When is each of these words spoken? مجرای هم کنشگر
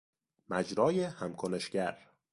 مجرای 0.49 1.03
هم 1.03 1.33
کنشگر 1.35 1.97